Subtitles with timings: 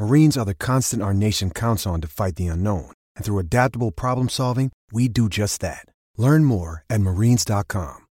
[0.00, 2.90] Marines are the constant our nation counts on to fight the unknown.
[3.16, 5.84] And through adaptable problem solving, we do just that.
[6.16, 8.06] Learn more at marines.com.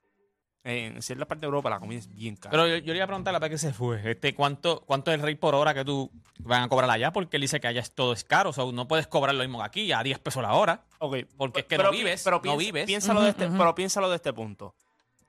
[0.63, 2.51] En cierta parte de Europa la comida es bien cara.
[2.51, 4.11] Pero yo, yo le iba a preguntar la vez que se fue.
[4.11, 7.13] Este, ¿cuánto, ¿Cuánto es el rate por hora que tú van a cobrar allá?
[7.13, 8.49] Porque él dice que allá es todo es caro.
[8.49, 10.83] O sea, no puedes cobrar lo mismo que aquí, a 10 pesos la hora.
[10.99, 12.85] Ok, Porque es que pero no vives, Pero no piensa- vives.
[12.85, 14.75] Piénsalo de este, Pero piénsalo de este punto.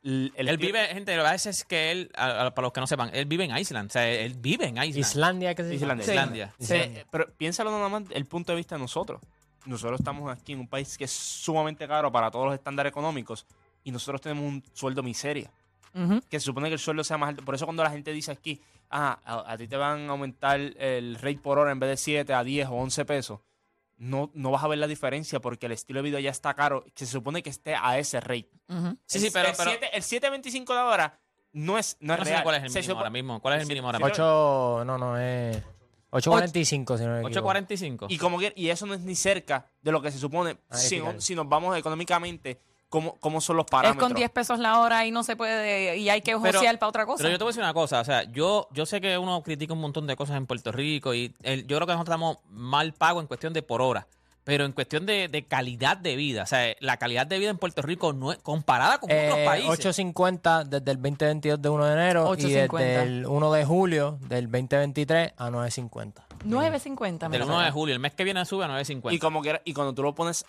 [0.03, 3.11] El él vive, gente, a veces que él, a- a- para los que no sepan,
[3.12, 3.89] él vive en Island.
[3.89, 4.97] O sea, él vive en Island.
[4.97, 5.84] Islandia, ¿qué se dice?
[5.84, 6.05] Islandia.
[6.09, 6.55] Islandia.
[6.59, 9.21] Sí, pero piénsalo nada más el punto de vista de nosotros.
[9.66, 13.47] Nosotros estamos aquí en un país que es sumamente caro para todos los estándares económicos
[13.84, 15.50] y nosotros tenemos un sueldo miseria.
[16.28, 17.44] Que se supone que el sueldo sea más alto.
[17.44, 18.60] Por eso cuando la gente dice aquí,
[18.91, 21.96] ah, a, a ti te van a aumentar el rate por hora en vez de
[21.96, 23.41] 7 a 10 o 11 pesos,
[23.98, 26.84] no, no vas a ver la diferencia porque el estilo de vida ya está caro,
[26.94, 28.48] que se supone que esté a ese rate.
[29.06, 30.02] Sí, sí, El- pero, el, pero 7, el
[30.42, 31.18] 7.25 de ahora
[31.52, 32.42] no es, no es no sé real.
[32.44, 33.41] cuál es el mínimo ahora mismo.
[33.42, 34.12] ¿Cuál es el mínimo ahora mismo?
[34.14, 35.60] 8, no, no, es
[36.12, 37.48] 8.45 si no me equivoco.
[37.52, 38.06] 8.45.
[38.08, 40.76] Y, como que, y eso no es ni cerca de lo que se supone Ah,
[40.76, 42.60] si, si nos vamos económicamente,
[42.91, 44.06] cómo, cómo son los Es parámetros.
[44.09, 47.06] con 10 pesos la hora y no se puede, y hay que josear para otra
[47.06, 47.19] cosa.
[47.23, 49.43] Pero yo te voy a decir una cosa, o sea, yo, yo sé que uno
[49.43, 52.37] critica un montón de cosas en Puerto Rico y el- yo creo que nosotros estamos
[52.51, 54.06] mal pagos en cuestión de por hora,
[54.43, 57.59] pero en cuestión de, de calidad de vida, o sea, la calidad de vida en
[57.59, 59.87] Puerto Rico no es comparada con otros Eh, países.
[59.99, 62.78] 8.50 desde el 2022 de 1 de enero y 8.50.
[62.78, 66.15] desde el 1 de julio del 2023 a 9.50.
[66.45, 67.19] 9.50.
[67.19, 67.45] del mira.
[67.47, 69.12] 1 de julio, el mes que viene sube a 9.50.
[69.12, 70.45] Y como que y cuando tú lo pones,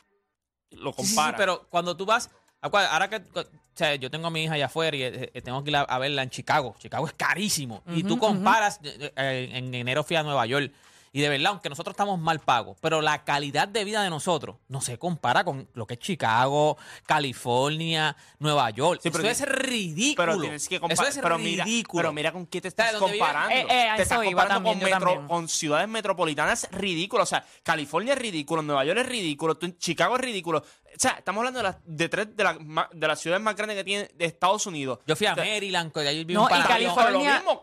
[0.72, 2.30] lo Sí, sí, pero cuando tú vas,
[2.62, 5.64] ahora que, o sea, yo tengo a mi hija allá afuera y eh, eh, tengo
[5.64, 6.76] que ir a, a verla en Chicago.
[6.80, 7.84] Chicago es carísimo.
[7.88, 10.72] y tú comparas, eh, eh, en enero fui a Nueva York.
[11.14, 14.56] Y de verdad, aunque nosotros estamos mal pagos, pero la calidad de vida de nosotros
[14.70, 19.00] no se compara con lo que es Chicago, California, Nueva York.
[19.04, 20.26] Sí, pero Eso es ridículo.
[20.32, 21.12] pero tienes que Eso comparar.
[21.12, 22.02] es pero mira, ridículo.
[22.02, 23.54] pero mira con qué te estás comparando.
[23.56, 27.24] Eh, eh, te eso estás comparando también, con, metro- con ciudades metropolitanas ridículas.
[27.28, 30.64] O sea, California es ridículo, Nueva York es ridículo, Chicago es ridículo.
[30.94, 32.58] O sea, estamos hablando de, las de tres de, las
[32.92, 35.00] de las ciudades más grandes que tiene de Estados Unidos.
[35.08, 36.68] Yo fui a O sea, Maryland, que allí vi No, un y pana mío.
[36.68, 37.62] California, mismo,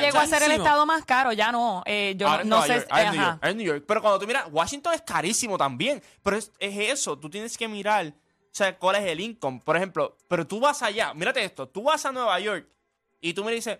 [0.00, 1.82] llegó a ser el estado más caro, ya no.
[1.86, 2.86] Eh, yo Ahora es no sé.
[2.90, 3.20] Ahora New.
[3.22, 3.84] York, ahora New York.
[3.86, 6.02] Pero cuando tú miras, Washington es carísimo también.
[6.22, 8.12] Pero es, es eso, tú tienes que mirar, o
[8.50, 9.60] sea, cuál es el income.
[9.64, 12.68] Por ejemplo, pero tú vas allá, mírate esto, tú vas a Nueva York
[13.20, 13.78] y tú me dices,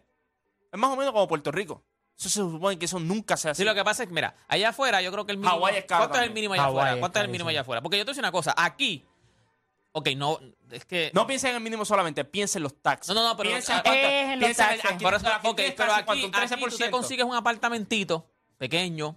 [0.72, 1.82] es más o menos como Puerto Rico.
[2.18, 3.62] Eso se supone que eso nunca se hace.
[3.62, 5.54] Sí, lo que pasa es que, mira, allá afuera yo creo que el mínimo...
[5.56, 6.34] Hawái es caro ¿Cuánto es el también.
[6.34, 6.92] mínimo allá Hawái afuera?
[6.94, 7.50] es ¿Cuánto es el mínimo carísimo.
[7.50, 7.82] allá afuera?
[7.82, 9.04] Porque yo te voy a decir una cosa, aquí...
[9.92, 10.38] Ok, no,
[10.70, 11.10] es que...
[11.14, 13.14] No piensa en el mínimo solamente, piensa en los taxes.
[13.14, 14.90] No, no, no, pero- Piensa en cuánto- en los piensa taxes.
[14.90, 16.26] aquí- Por eso, aquí ok, tienes pero aquí, ¿cuánto?
[16.26, 16.90] Un aquí tú te 13%.
[16.90, 18.26] consigues un apartamentito
[18.58, 19.16] pequeño,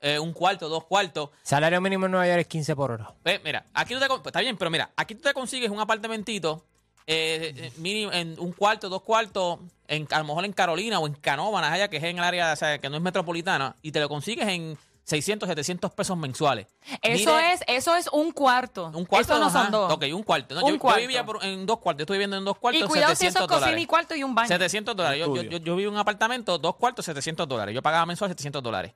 [0.00, 1.30] eh, un cuarto, dos cuartos.
[1.42, 3.12] Salario mínimo en Nueva York es 15 por hora.
[3.24, 5.80] Ve, mira, aquí tú te, con- está bien, pero mira, aquí tú te consigues un
[5.80, 6.64] apartamentito
[7.10, 9.58] eh, eh, mínimo en un cuarto, dos cuartos,
[9.88, 12.52] en, a lo mejor en Carolina o en Canóvanas, allá que es en el área,
[12.52, 16.66] o sea, que no es metropolitana, y te lo consigues en 600, 700 pesos mensuales.
[17.00, 18.92] Eso Mire, es, eso es un cuarto.
[18.94, 19.32] un cuarto.
[19.32, 19.62] Eso no ajá.
[19.62, 19.92] son dos.
[19.94, 20.54] Ok, un cuarto.
[20.54, 21.00] No, Un yo, yo cuarto.
[21.00, 23.42] vivía por- en dos cuartos, yo estoy viviendo en dos cuartos, y cuidado si 700
[23.50, 24.48] eso es cocina y cuarto y un baño.
[24.48, 25.18] 700 dólares.
[25.20, 27.74] Yo, yo, yo, yo vivo en un apartamento, dos cuartos, 700 dólares.
[27.74, 28.92] Yo pagaba mensual 700 dólares.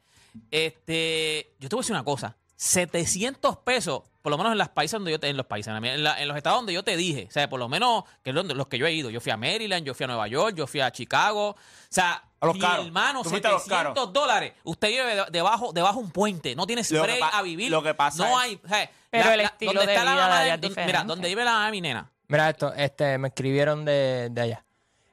[0.50, 2.37] Este, yo te voy a decir una cosa.
[2.62, 6.05] 700 pesos, por lo menos en los países donde yo te, en los países, en,
[6.05, 8.37] la- en los estados donde yo te dije, o sea, por lo menos que es
[8.37, 9.11] donde- los que yo he ido.
[9.11, 11.50] Yo fui a Maryland, yo fui a Nueva York, yo fui a Chicago.
[11.50, 11.56] O
[11.88, 12.87] sea, A los mi caros.
[12.87, 14.53] hermano, Tú fuiste a los 700 dólares.
[14.62, 17.69] Usted vive de- debajo, debajo un puente, no tiene spray a vivir.
[17.70, 20.14] lo que pasa no es- hay, o sea, Pero el estilo donde de está la
[20.14, 22.11] mamá de de- allá es don- Mira, donde vive la mamá de mi nena.
[22.29, 24.64] Mira esto, este, me escribieron de, de allá.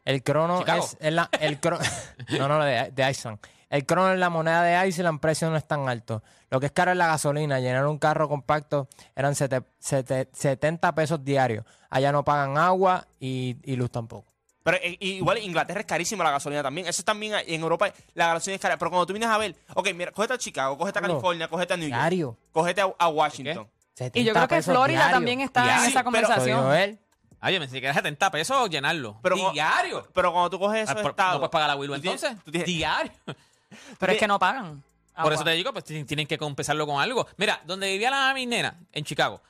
[0.06, 0.84] El crono Chicago.
[0.86, 1.80] es, es la, el cro-
[2.40, 3.40] no, no, de, de Iceland.
[3.70, 6.24] El crono es la moneda de Iceland, precio no es tan alto.
[6.50, 7.60] Lo que es caro es la gasolina.
[7.60, 11.66] Llenar un carro compacto eran sete- sete- 70 pesos diarios.
[11.90, 14.34] Allá no pagan agua y, y luz tampoco.
[14.64, 16.88] Pero eh, igual Inglaterra es carísima la gasolina también.
[16.88, 18.78] Eso también en Europa la gasolina es cara.
[18.78, 21.74] Pero cuando tú vienes a ver, ok, mira, cógete a Chicago, cógete a California, cógete
[21.74, 22.38] a New York, Diario.
[22.52, 23.70] cógete a, a Washington.
[23.94, 26.74] 70 Y yo creo que Florida también está en esa conversación.
[26.76, 27.00] él.
[27.42, 29.18] Oye, me si quieres 70 pesos, llenarlo.
[29.24, 30.06] Pero diario.
[30.14, 31.34] Pero cuando tú coges Ah, esos por- estados.
[31.36, 32.44] ¿No puedes pagar la Willow tú tienes- entonces?
[32.44, 33.12] tú tienes- Diario.
[33.98, 34.84] Pero es que no pagan.
[35.22, 37.28] Por eso te digo, pues tienen que compensarlo con algo.
[37.38, 39.42] Mira, donde vivía la mi nena, en Chicago,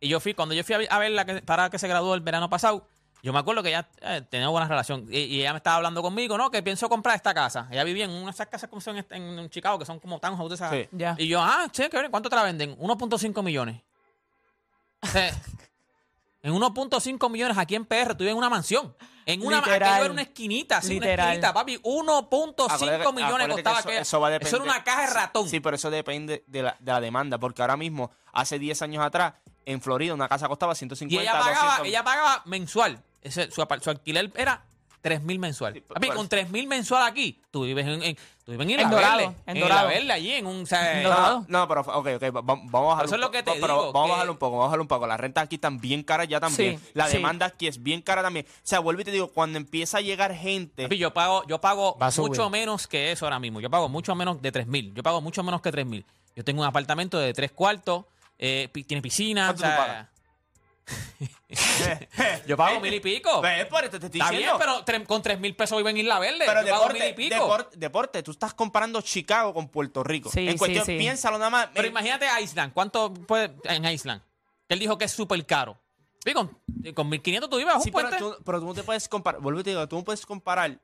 [0.00, 2.48] y yo fui, cuando yo fui a, verla que, para que se graduó el verano
[2.48, 2.86] pasado,
[3.22, 5.06] yo me acuerdo que ella eh, tenía buena relación.
[5.10, 6.50] Y, y ella me estaba hablando conmigo, ¿no?
[6.50, 7.68] Que pienso comprar esta casa.
[7.70, 10.18] Ella vivía en una de esas casas como son en, en Chicago, que son como
[10.18, 10.70] townhouse esas.
[10.70, 10.88] Sí.
[11.18, 12.76] Y yo, ah, che, ¿cuánto te la venden?
[12.78, 13.82] 1.5 millones.
[15.02, 15.30] O sea,
[16.42, 18.94] en 1.5 millones aquí en PR, tú vives en una mansión.
[19.26, 20.02] En una Literal.
[20.02, 21.78] era una esquinita, así, una esquinita, papi.
[21.84, 24.00] 1.5 Acuérdate- millones costaba eso- aquella.
[24.02, 25.48] eso va a Eso era una caja de ratón.
[25.48, 27.38] Sí, pero eso depende de la, de la demanda.
[27.38, 29.34] Porque ahora mismo, hace 10 años atrás,
[29.66, 31.86] en Florida, una casa costaba 150 Y ella pagaba, 200.
[31.86, 33.02] ella pagaba mensual.
[33.22, 34.64] Ese, su alquiler era
[35.00, 35.72] 3 mil mensual.
[35.74, 36.28] Sí, Papi, con eso.
[36.28, 39.34] 3 mil mensual aquí, tú vives en, en- tú vives en Isla En Dorado, Verde.
[39.46, 39.88] en Isla Dorado.
[39.88, 40.62] Verde, allí, en un...
[40.62, 41.44] o sea, En.
[41.48, 43.92] No, pero, ok, ok, va- vamos a bajar Eso es lo que te pero digo,
[43.92, 45.06] Vamos que- a bajarlo un poco, vamos a bajarlo un poco.
[45.06, 46.78] Las rentas aquí están bien caras ya también.
[46.78, 47.16] Sí, la sí.
[47.16, 48.46] demanda aquí es bien cara también.
[48.48, 50.82] O sea, vuelvo y te digo, cuando empieza a llegar gente...
[50.84, 53.60] Papi, yo pago, yo pago mucho menos que eso ahora mismo.
[53.60, 54.92] Yo pago mucho menos de 3 mil.
[54.94, 56.04] Yo pago mucho menos que 3 mil.
[56.36, 58.04] Yo tengo un apartamento de 3 cuartos,
[58.38, 59.46] eh, tiene piscina.
[59.46, 60.08] ¿Cuánto o sea, tú pagas?
[62.46, 63.40] yo pago mil y pico.
[63.40, 64.58] Ve, por esto te estoy Está bien, diciendo.
[64.58, 66.44] pero tre- con 3 mil pesos vivo en Isla Verde.
[66.46, 67.34] Pero yo pago deporte, mil y pico.
[67.42, 70.30] deporte, deporte, tú estás comparando Chicago con Puerto Rico.
[70.30, 70.96] Sí, en sí, cuestión, sí.
[70.98, 71.68] piénsalo nada más.
[71.74, 72.72] Pero Eh, imagínate Island.
[72.72, 74.22] ¿Cuánto puede en Island?
[74.68, 75.80] Él dijo que es súper caro.
[76.24, 76.56] Sí, con,
[76.94, 78.18] con 1500 tú vives a un Sí, pero puente.
[78.18, 80.78] tú, pero tú no te puedes comparar, vuelvo y te digo, tú no puedes comparar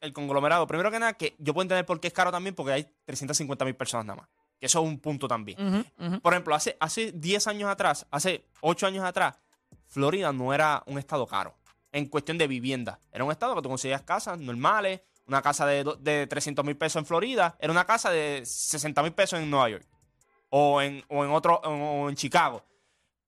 [0.00, 0.66] el conglomerado.
[0.68, 3.64] Primero que nada, que yo puedo entender por qué es caro también, porque hay 350
[3.64, 4.28] mil personas nada más.
[4.60, 5.60] Que eso es un punto también.
[5.60, 6.20] Ujú, ujú.
[6.20, 9.34] Por ejemplo, hace, hace 10 años atrás, hace 8 años atrás,
[9.88, 11.54] Florida no era un estado caro
[11.92, 13.00] en cuestión de vivienda.
[13.12, 15.00] Era un estado que tú conseguías casas normales.
[15.26, 19.12] Una casa de, de 300 mil pesos en Florida era una casa de 60 mil
[19.12, 19.86] pesos en Nueva York.
[20.50, 22.62] O en, o en otro, o en Chicago.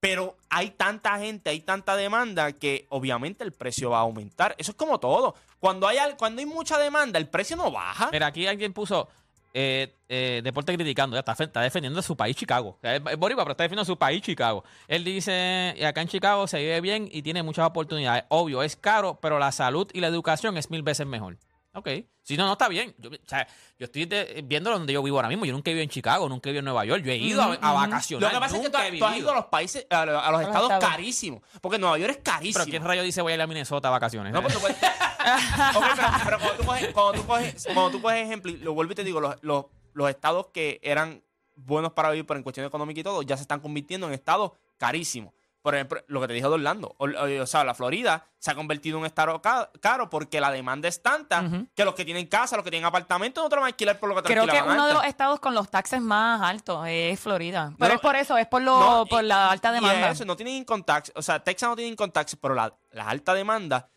[0.00, 4.54] Pero hay tanta gente, hay tanta demanda que obviamente el precio va a aumentar.
[4.56, 5.34] Eso es como todo.
[5.58, 8.08] Cuando hay, cuando hay mucha demanda, el precio no baja.
[8.10, 9.08] Mira, aquí alguien puso
[9.52, 11.16] eh, eh, Deporte criticando.
[11.16, 12.78] Ya está, está defendiendo su país, Chicago.
[12.82, 14.64] O boricua, pero está defendiendo su país, Chicago.
[14.88, 18.24] Él dice: "Y acá en Chicago se vive bien y tiene muchas oportunidades.
[18.28, 21.38] Obvio, es caro, pero la salud y la educación es mil veces mejor.
[21.72, 21.88] Ok.
[22.22, 22.94] Si no, no está bien.
[22.98, 23.46] Yo, o sea,
[23.78, 25.44] yo estoy de- viendo donde yo vivo ahora mismo.
[25.44, 27.02] Yo nunca he vivido en Chicago, nunca he vivido en Nueva York.
[27.04, 28.32] Yo he ido a- a, vacacionar.
[28.32, 30.40] Lo que pasa es que tú, has ido a los países, a, los- a los
[30.42, 30.84] estados estados.
[30.96, 31.42] carísimos.
[31.60, 32.64] Porque Nueva York es carísimo.
[32.64, 34.32] Pero ¿quién rayo dice voy a ir a Minnesota a vacaciones?
[34.32, 35.80] No, pero tú puedes- pero,
[36.24, 38.96] pero cuando tú coges, cuando tú coges, cuando tú coges ejemplo, y lo vuelvo y
[38.96, 41.22] te digo, los, los, los estados que eran
[41.56, 44.52] buenos para vivir, pero en cuestión económica y todo, ya se están convirtiendo en estados
[44.78, 45.34] carísimos.
[45.62, 46.94] Por ejemplo, lo que te dije de Orlando.
[46.98, 50.40] O, o- o sea, la Florida se ha convertido en un estado ca- caro porque
[50.40, 53.56] la demanda es tanta que los que tienen casa, los que tienen apartamentos, no te
[53.56, 55.54] lo van a alquilar por lo que te Creo que uno de los estados con
[55.54, 57.74] los taxes más altos es Florida.
[57.78, 60.10] Pero No, es por eso, es por, lo, No, por la alta y demanda.
[60.10, 61.12] eso, no tienen income tax.
[61.14, 63.88] O sea, Texas no tiene income tax, pero la, la alta demanda.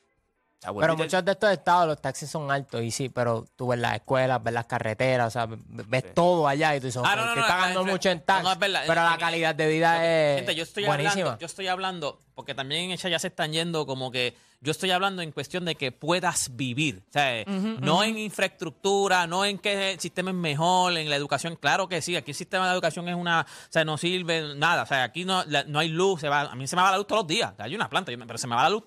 [0.80, 3.96] Pero muchos de estos estados los taxis son altos y sí, pero tú ves las
[3.96, 7.28] escuelas, ves las carreteras, o sea, ves todo allá y tú dices, Ah, no, no,
[7.30, 8.84] estoy no, pagando mucho en no, tax, no, es verdad.
[8.88, 11.12] pero la calidad de vida es Gente, yo estoy buenísima.
[11.22, 14.92] hablando, yo estoy hablando, porque también ellas ya se están yendo como que yo estoy
[14.92, 17.04] hablando en cuestión de que puedas vivir.
[17.10, 21.58] O sea, no en infraestructura, no en que el sistema es mejor, en la educación,
[21.58, 24.84] claro que sí, aquí el sistema de educación es una, o sea, no sirve nada,
[24.84, 26.92] o sea, aquí no, la- no hay luz, se va, a mí se me va
[26.92, 28.84] la luz todos los días, hay una planta, pero se me va la luz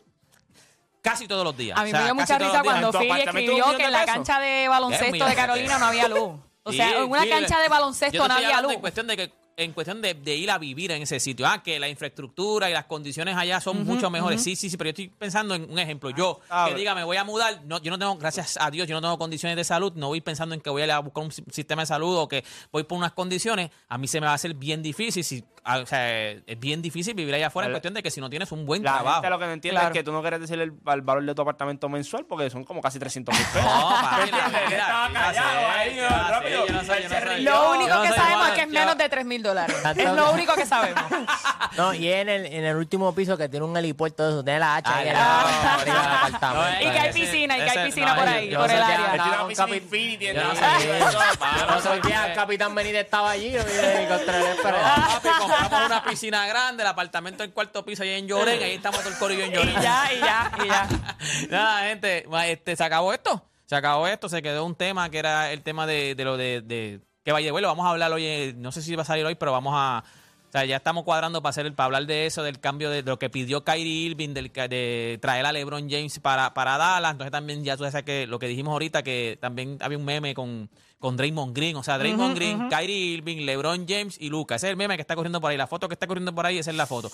[1.06, 1.78] casi todos los días.
[1.78, 3.76] A mí O sea, me dio mucha risa cuando ¿En tu Philly apartamento un escribió
[3.76, 6.40] que en la cancha de baloncesto de Carolina no había luz.
[6.64, 8.72] O sea, en una cancha de baloncesto no había luz.
[8.72, 11.46] En cuestión de que en cuestión de, de ir a vivir en ese sitio.
[11.46, 14.42] Ah, que la infraestructura y las condiciones allá son mucho mejores.
[14.42, 16.10] Sí, sí, sí, pero yo estoy pensando en un ejemplo.
[16.10, 18.70] Yo, Ah, que pero- diga, me voy a mudar, no, yo no tengo, gracias a
[18.70, 20.92] Dios, yo no tengo condiciones de salud, no voy pensando en que voy a ir
[20.92, 24.06] a buscar un si- sistema de salud o que voy por unas condiciones, a mí
[24.08, 27.46] se me va a hacer bien difícil, si, o sea, es bien difícil vivir allá
[27.46, 29.14] afuera en cuestión de que si no tienes un buen La trabajo.
[29.22, 29.94] gente lo que no entiende Claro.
[29.94, 32.62] es que tú no quieres decir el, el valor de tu apartamento mensual porque son
[32.64, 33.70] como casi 300 mil pesos.
[35.16, 36.66] No, yo yo yo
[37.38, 37.40] yo.
[37.40, 39.76] Lo único Yo que sabemos es que es yo- menos de de 3 mil dólares.
[39.96, 41.02] Es lo único que sabemos.
[41.76, 44.60] No, y en el, en el último piso que tiene un helipuerto de eso, tiene
[44.60, 46.70] la hacha ahí en la- arriba del apartamento.
[46.72, 48.48] no, Y que hay ese- piscina, y que ese- hay piscina no, por yo- ahí,
[48.48, 49.12] yo por sé el que área.
[49.12, 50.26] Tiene una piscina Infinity.
[50.32, 50.54] ¿no?
[50.54, 51.18] sé, eso,
[51.90, 53.62] no el Capitán Benítez estaba allí, él,
[54.62, 54.78] pero...
[54.78, 59.00] Papi, compramos una piscina grande, el apartamento del cuarto piso ahí en Lloren, ahí estamos
[59.00, 59.68] todo el corillo en Lloren.
[59.78, 60.88] Y ya, y ya, y ya.
[61.50, 63.44] Nada, gente, ma, este, se acabó esto.
[63.66, 66.62] Se acabó esto, se quedó un tema que era el tema de, de lo de,
[66.62, 69.26] de- que vaya, bueno, vamos a hablar hoy, eh, no sé si va a salir
[69.26, 70.04] hoy, pero vamos a
[70.48, 73.02] o sea, ya estamos cuadrando para hacer el, para hablar de eso, del cambio de,
[73.02, 77.10] de lo que pidió Kyrie Irving, del, de traer a LeBron James para, para Dallas.
[77.10, 80.34] Entonces también ya tú sabes que lo que dijimos ahorita, que también había un meme
[80.34, 81.74] con, con Draymond Green.
[81.74, 84.54] O sea, Draymond Green, Kyrie Irving, LeBron James y Luca.
[84.54, 85.56] Ese es el meme que está corriendo por ahí.
[85.56, 87.10] La foto que está corriendo por ahí, esa es la foto.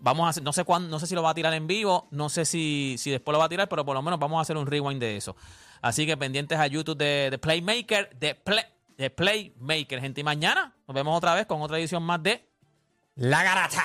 [0.00, 2.08] Vamos a hacer, no sé cuándo, no sé si lo va a tirar en vivo,
[2.10, 4.42] no sé si, si después lo va a tirar, pero por lo menos vamos a
[4.42, 5.36] hacer un rewind de eso.
[5.80, 8.64] Así que pendientes a YouTube de, de Playmaker, de, Play,
[8.96, 10.20] de Playmaker, gente.
[10.20, 12.48] Y mañana nos vemos otra vez con otra edición más de
[13.16, 13.84] La garata.